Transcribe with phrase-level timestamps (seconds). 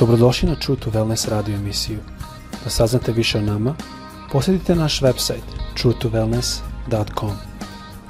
[0.00, 1.98] Dobrodošli na True to Wellness radio emisiju.
[2.64, 3.74] Da saznate više o nama,
[4.32, 5.44] posjetite naš website
[5.76, 7.30] truetowellness.com.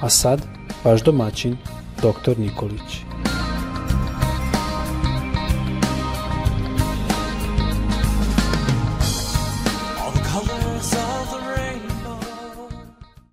[0.00, 0.40] A sad,
[0.84, 1.56] vaš domaćin,
[1.96, 2.38] dr.
[2.38, 3.02] Nikolić.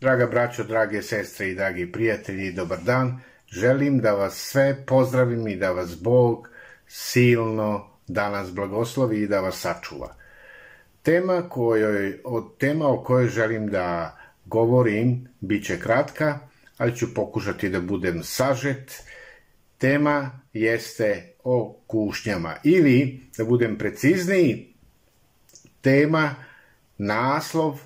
[0.00, 3.20] Draga braćo, drage sestre i dragi prijatelji, dobar dan.
[3.48, 6.48] Želim da vas sve pozdravim i da vas Bog
[6.86, 10.14] silno danas blagoslovi i da vas sačuva.
[11.02, 16.38] Tema, kojoj, od tema o kojoj želim da govorim bit će kratka,
[16.76, 19.02] ali ću pokušati da budem sažet.
[19.78, 24.74] Tema jeste o kušnjama ili, da budem precizniji,
[25.80, 26.34] tema,
[26.98, 27.80] naslov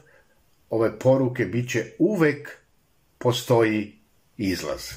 [0.70, 2.58] ove poruke bit će uvek
[3.18, 3.98] postoji
[4.36, 4.90] izlaz.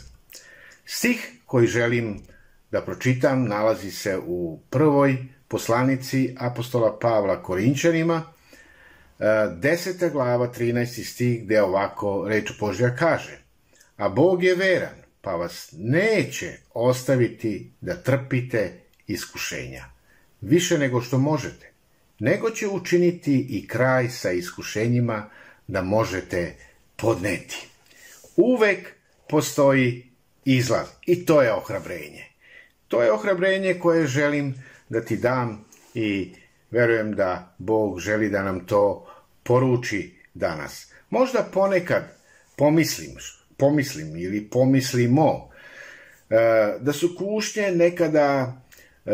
[0.85, 2.21] Stih koji želim
[2.71, 8.33] da pročitam nalazi se u prvoj poslanici apostola Pavla Korinčanima,
[9.19, 10.05] 10.
[10.05, 11.03] E, glava, 13.
[11.03, 13.41] stih, gde ovako reč Božja kaže
[13.97, 19.85] A Bog je veran, pa vas neće ostaviti da trpite iskušenja,
[20.41, 21.71] više nego što možete,
[22.19, 25.29] nego će učiniti i kraj sa iskušenjima
[25.67, 26.55] da možete
[26.95, 27.67] podneti.
[28.35, 28.93] Uvek
[29.29, 30.11] postoji
[30.45, 32.30] izlaz i to je ohrabrenje.
[32.91, 34.55] To je ohrabrenje koje želim
[34.89, 36.35] da ti dam i
[36.71, 39.07] verujem da Bog želi da nam to
[39.43, 40.91] poruči danas.
[41.09, 42.03] Možda ponekad
[42.55, 43.11] pomislim,
[43.57, 45.49] pomislim ili pomislimo
[46.29, 46.35] e,
[46.79, 48.61] da su kušnje nekada
[49.05, 49.11] e,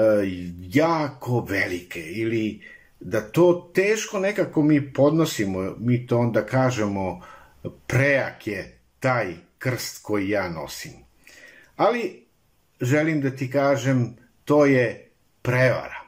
[0.60, 2.62] jako velike ili
[3.00, 7.22] da to teško nekako mi podnosimo, mi to onda kažemo
[7.88, 10.92] prejak je taj krst koji ja nosim.
[11.76, 12.27] Ali
[12.82, 15.10] želim da ti kažem, to je
[15.42, 16.02] prevara.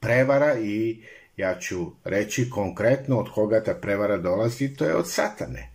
[0.00, 1.02] Prevara i
[1.36, 5.70] ja ću reći konkretno od koga ta prevara dolazi, to je od satane.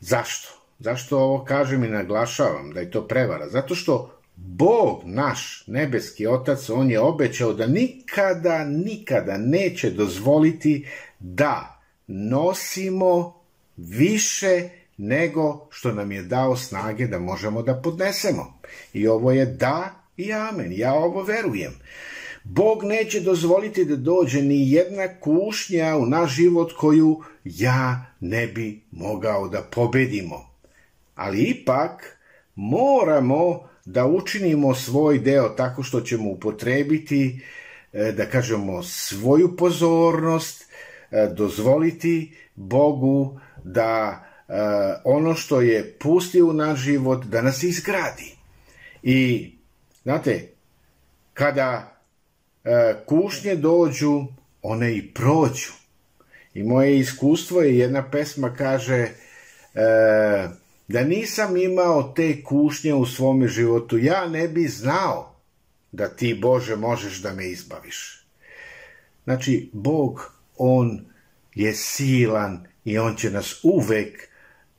[0.00, 0.48] Zašto?
[0.78, 3.48] Zašto ovo kažem i naglašavam da je to prevara?
[3.48, 10.86] Zato što Bog, naš nebeski otac, on je obećao da nikada, nikada neće dozvoliti
[11.18, 13.40] da nosimo
[13.76, 18.60] više nego što nam je dao snage da možemo da podnesemo.
[18.92, 20.72] I ovo je da i amen.
[20.72, 21.72] Ja ovo verujem.
[22.44, 28.82] Bog neće dozvoliti da dođe ni jedna kušnja u naš život koju ja ne bi
[28.90, 30.50] mogao da pobedimo.
[31.14, 32.18] Ali ipak
[32.54, 37.40] moramo da učinimo svoj deo tako što ćemo upotrebiti,
[37.92, 40.70] e, da kažemo, svoju pozornost,
[41.10, 44.24] e, dozvoliti Bogu da
[45.04, 48.36] ono što je pustio u naš život, da nas izgradi.
[49.02, 49.50] I,
[50.02, 50.48] znate,
[51.34, 52.00] kada
[53.06, 54.24] kušnje dođu,
[54.62, 55.72] one i prođu.
[56.54, 59.08] I moje iskustvo je, jedna pesma kaže,
[60.88, 65.34] Da nisam imao te kušnje u svome životu, ja ne bi znao
[65.92, 68.26] da ti, Bože, možeš da me izbaviš.
[69.24, 71.04] Znači, Bog, On
[71.54, 74.28] je silan i On će nas uvek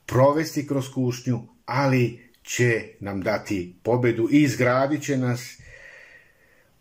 [0.06, 5.58] provesti kroz kušnju, ali će nam dati pobedu i izgradit će nas.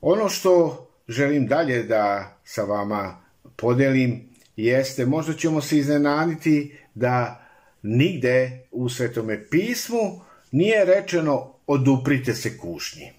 [0.02, 3.22] Ono što želim dalje da sa vama
[3.56, 7.46] podelim jeste, možda ćemo se iznenaditi da
[7.82, 10.22] nigde u Svetome pismu
[10.52, 13.12] nije rečeno oduprite se kušnji.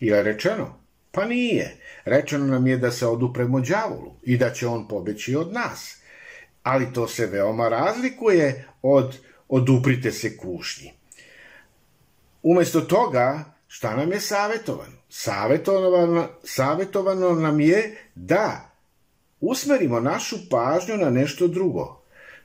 [0.00, 0.78] Je rečeno?
[1.10, 1.76] Pa nije.
[2.04, 5.96] Rečeno nam je da se odupremo đavolu i da će on pobeći od nas.
[6.62, 9.16] Ali to se veoma razlikuje od
[9.48, 10.92] oduprite se kušnji.
[12.42, 14.98] Umesto toga, šta nam je savjetovano?
[15.08, 18.70] Savjetovano, savjetovano nam je da
[19.40, 21.98] usmerimo našu pažnju na nešto drugo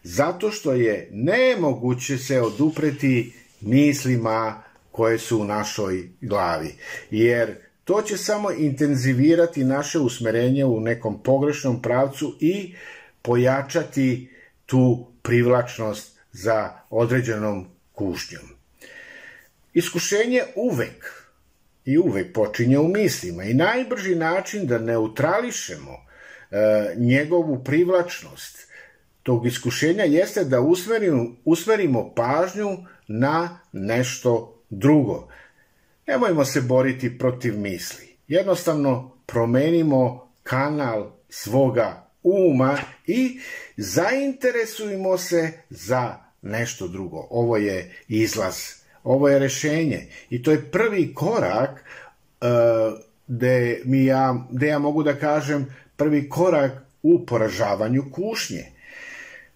[0.03, 6.75] zato što je nemoguće se odupreti mislima koje su u našoj glavi.
[7.11, 12.75] Jer to će samo intenzivirati naše usmerenje u nekom pogrešnom pravcu i
[13.21, 14.29] pojačati
[14.65, 18.43] tu privlačnost za određenom kušnjom.
[19.73, 21.23] Iskušenje uvek
[21.85, 28.67] i uvek počinje u mislima i najbrži način da neutrališemo e, njegovu privlačnost
[29.23, 32.77] tog iskušenja jeste da usmerimo, usmerimo pažnju
[33.07, 35.27] na nešto drugo.
[36.07, 38.15] Nemojmo se boriti protiv misli.
[38.27, 42.77] Jednostavno promenimo kanal svoga uma
[43.07, 43.39] i
[43.77, 47.27] zainteresujmo se za nešto drugo.
[47.29, 48.55] Ovo je izlaz,
[49.03, 51.85] ovo je rešenje i to je prvi korak
[52.41, 56.71] uh, gde, mi ja, ja mogu da kažem prvi korak
[57.03, 58.65] u poražavanju kušnje.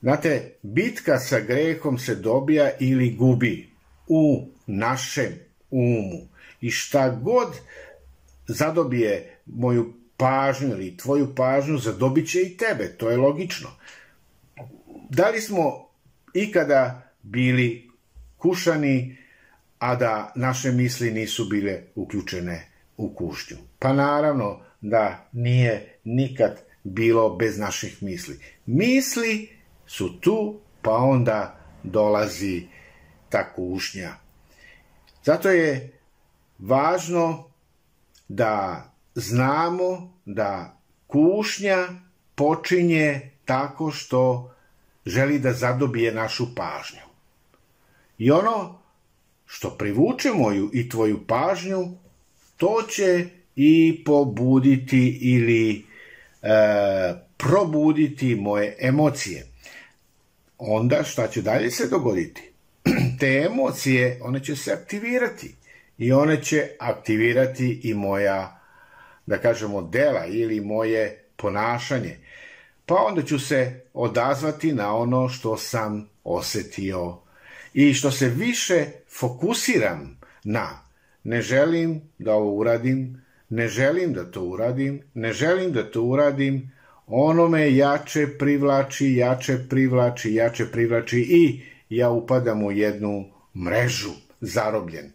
[0.01, 3.69] Znate, bitka sa grehom se dobija ili gubi
[4.07, 5.33] u našem
[5.71, 6.27] umu.
[6.61, 7.47] I šta god
[8.47, 12.87] zadobije moju pažnju ili tvoju pažnju, zadobit će i tebe.
[12.97, 13.69] To je logično.
[15.09, 15.86] Da li smo
[16.33, 17.89] ikada bili
[18.37, 19.17] kušani,
[19.79, 23.57] a da naše misli nisu bile uključene u kušnju?
[23.79, 28.39] Pa naravno da nije nikad bilo bez naših misli.
[28.65, 29.49] Misli
[29.85, 32.67] su tu, pa onda dolazi
[33.29, 34.13] ta kušnja.
[35.23, 35.99] Zato je
[36.59, 37.51] važno
[38.27, 38.85] da
[39.15, 40.77] znamo da
[41.07, 41.87] kušnja
[42.35, 44.53] počinje tako što
[45.07, 47.07] želi da zadobije našu pažnju.
[48.17, 48.79] I ono
[49.45, 51.97] što privuče moju i tvoju pažnju,
[52.57, 53.25] to će
[53.55, 55.85] i pobuditi ili
[56.41, 56.47] e,
[57.37, 59.47] probuditi moje emocije.
[60.57, 62.51] Onda šta će dalje se dogoditi?
[63.19, 65.55] Te emocije, one će se aktivirati
[65.97, 68.61] i one će aktivirati i moja,
[69.25, 72.17] da kažemo, dela ili moje ponašanje.
[72.87, 77.17] Pa onda ću se odazvati na ono što sam osetio
[77.73, 78.85] i što se više
[79.19, 80.87] fokusiram na
[81.23, 86.71] ne želim da ovo uradim, ne želim da to uradim, ne želim da to uradim,
[87.07, 93.25] ono me jače privlači, jače privlači, jače privlači i ja upadam u jednu
[93.55, 94.11] mrežu,
[94.41, 95.11] zarobljen.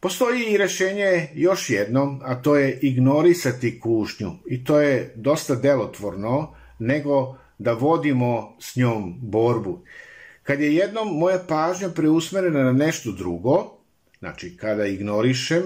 [0.00, 6.54] Postoji i rešenje još jednom, a to je ignorisati kušnju i to je dosta delotvorno
[6.78, 9.80] nego da vodimo s njom borbu.
[10.42, 13.78] Kad je jednom moja pažnja preusmerena na nešto drugo,
[14.18, 15.62] znači kada ignorišem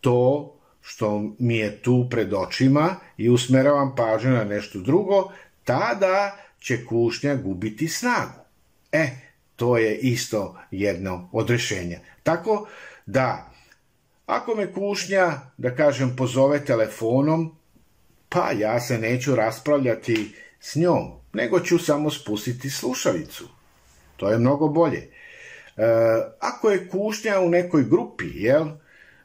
[0.00, 5.32] to što mi je tu pred očima i usmeravam pažnju na nešto drugo,
[5.64, 8.40] tada će kušnja gubiti snagu.
[8.92, 9.10] E,
[9.56, 11.98] to je isto jedno od rešenja.
[12.22, 12.68] Tako
[13.06, 13.50] da,
[14.26, 17.56] ako me kušnja, da kažem, pozove telefonom,
[18.28, 23.48] pa ja se neću raspravljati s njom, nego ću samo spustiti slušalicu.
[24.16, 24.98] To je mnogo bolje.
[24.98, 25.10] E,
[26.40, 28.66] ako je kušnja u nekoj grupi, jel,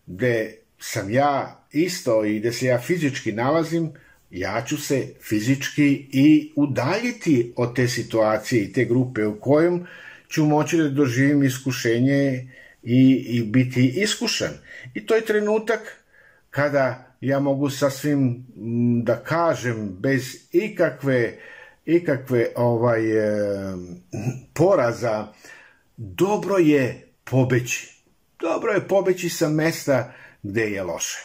[0.06, 3.94] gde sam ja isto i gde se ja fizički nalazim,
[4.32, 9.88] ja ću se fizički i udaljiti od te situacije i te grupe u kojem
[10.30, 12.48] ću moći da doživim iskušenje
[12.84, 14.54] i, i biti iskušan.
[14.94, 15.80] I to je trenutak
[16.50, 18.46] kada ja mogu sasvim
[19.04, 21.38] da kažem bez ikakve
[21.86, 23.76] ikakve ovaj e,
[24.54, 25.28] poraza
[25.98, 28.02] dobro je pobeći.
[28.40, 30.14] Dobro je pobeći sa mesta
[30.44, 31.20] gde je loše.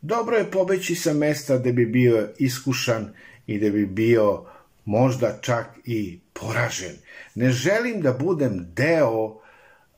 [0.00, 3.12] Dobro je pobeći sa mesta gde bi bio iskušan
[3.46, 4.44] i gde bi bio
[4.84, 6.96] možda čak i poražen.
[7.34, 9.40] Ne želim da budem deo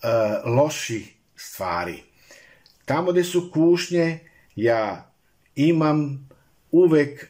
[0.02, 2.02] uh, loših stvari.
[2.84, 4.18] Tamo gde su kušnje,
[4.56, 5.12] ja
[5.56, 6.28] imam
[6.70, 7.26] uvek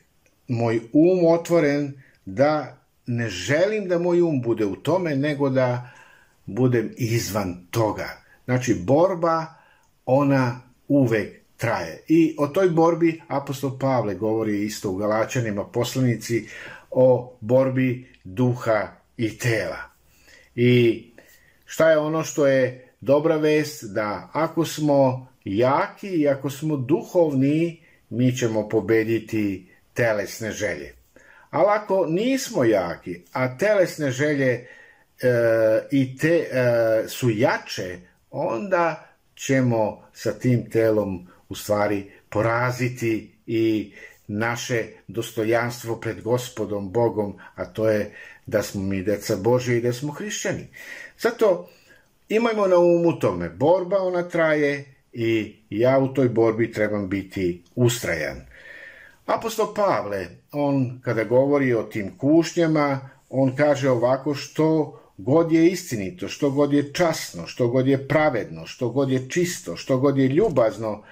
[0.49, 5.91] moj um otvoren da ne želim da moj um bude u tome, nego da
[6.47, 8.09] budem izvan toga.
[8.45, 9.47] Znači, borba,
[10.07, 12.05] ona uvek traje.
[12.09, 16.49] I o toj borbi apostol Pavle govori isto u Galačanima poslanici
[16.91, 19.79] o borbi duha i tela.
[20.55, 21.05] I
[21.69, 27.83] šta je ono što je dobra vest da ako smo jaki i ako smo duhovni,
[28.11, 30.95] mi ćemo pobediti telesne želje.
[31.51, 34.67] Ali ako nismo jaki, a telesne želje e,
[35.91, 36.49] i te e,
[37.09, 37.99] su jače,
[38.31, 43.93] onda ćemo sa tim telom u stvari poraziti i
[44.27, 48.15] naše dostojanstvo pred gospodom Bogom, a to je
[48.47, 50.67] da smo mi deca Bože i da smo hrišćani.
[51.21, 51.69] Zato
[52.29, 58.37] imajmo na umu tome, borba ona traje i ja u toj borbi trebam biti ustrajan.
[59.27, 66.29] Apostol Pavle, on kada govori o tim kušnjama, on kaže ovako što god je istinito,
[66.29, 70.29] što god je časno, što god je pravedno, što god je čisto, što god je
[70.29, 71.03] ljubazno,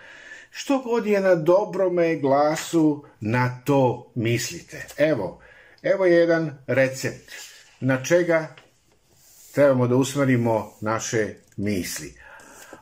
[0.50, 4.86] što god je na dobrome glasu, na to mislite.
[4.96, 5.40] Evo,
[5.82, 7.32] evo je jedan recept
[7.80, 8.56] na čega
[9.56, 12.14] trebamo da usmerimo naše misli.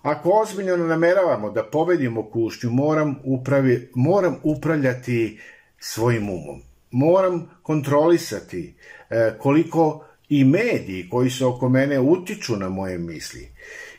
[0.02, 5.40] Ako ozbiljno nameravamo da pobedimo kušnju, moram, upravi, moram upravljati
[5.78, 6.62] svojim umom.
[6.90, 8.74] Moram kontrolisati
[9.10, 13.48] e, koliko i mediji koji se oko mene utiču na moje misli.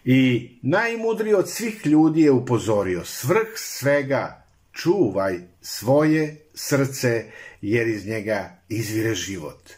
[0.06, 7.24] I najmudriji od svih ljudi je upozorio, svrh svega čuvaj svoje srce,
[7.62, 9.72] jer iz njega izvire život.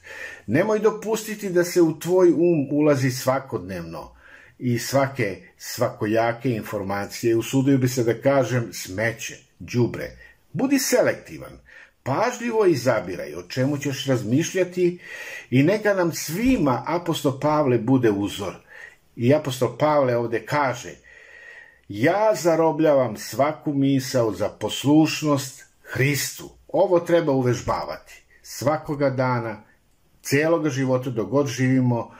[0.47, 4.11] Nemoj dopustiti da se u tvoj um ulazi svakodnevno
[4.59, 10.11] i svake svakojake informacije, usudio bi se da kažem smeće, đubre.
[10.53, 11.59] Budi selektivan,
[12.03, 14.99] pažljivo izabiraj o čemu ćeš razmišljati
[15.49, 18.55] i neka nam svima apostol Pavle bude uzor.
[19.15, 20.95] I apostol Pavle ovde kaže,
[21.89, 26.49] ja zarobljavam svaku misao za poslušnost Hristu.
[26.67, 29.66] Ovo treba uvežbavati svakoga dana,
[30.29, 32.11] celoga života dok god živimo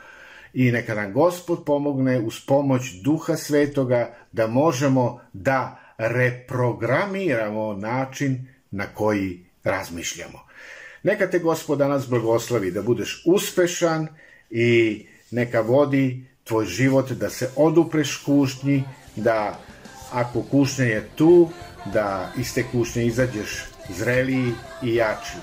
[0.53, 8.85] i neka nam Gospod pomogne uz pomoć Duha Svetoga da možemo da reprogramiramo način na
[8.87, 10.39] koji razmišljamo.
[11.03, 14.07] Neka te Gospod danas blagoslovi da budeš uspešan
[14.49, 18.83] i neka vodi tvoj život da se odupreš kušnji,
[19.15, 19.59] da
[20.11, 21.49] ako kušnja je tu,
[21.93, 24.51] da iz te kušnje izađeš zreliji
[24.83, 25.37] i jači.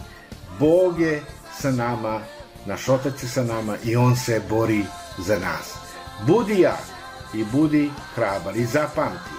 [0.58, 1.22] Bog je
[1.60, 2.20] sa nama,
[2.66, 4.84] naš Otac je sa nama i On se bori
[5.18, 5.74] za nas.
[6.26, 6.84] Budi jak
[7.34, 9.34] i budi hrabar i zapamti,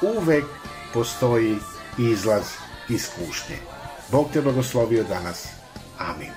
[0.00, 0.44] uvek
[0.92, 1.58] postoji
[1.98, 2.44] izlaz
[2.88, 3.56] iz kušnje.
[4.10, 5.46] Bog te blagoslovio danas.
[5.98, 6.30] Amin.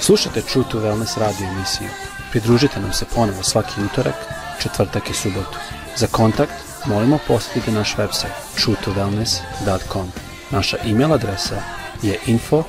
[0.00, 1.88] Slušajte True to Wellness radio emisiju.
[2.30, 4.14] Pridružite nam se ponovo svaki utorak,
[4.62, 5.58] četvrtak i subotu.
[5.98, 6.52] Za kontakt
[6.86, 10.12] molimo posjetite naš website truetowellness.com.
[10.50, 11.62] Naša e-mail adresa
[12.02, 12.62] je info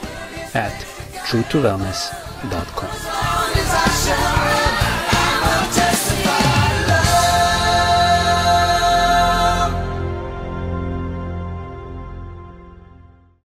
[0.53, 0.85] at
[1.31, 2.89] truetowellness.com.